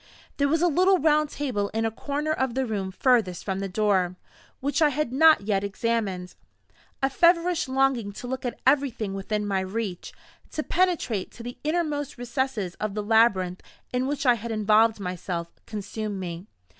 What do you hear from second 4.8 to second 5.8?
I had not yet